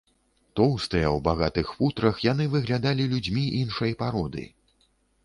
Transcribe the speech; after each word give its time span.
Тоўстыя, 0.59 1.11
у 1.17 1.19
багатых 1.27 1.73
футрах, 1.75 2.15
яны 2.31 2.47
выглядалі 2.55 3.07
людзьмі 3.13 3.43
іншай 3.61 3.93
пароды. 4.01 4.49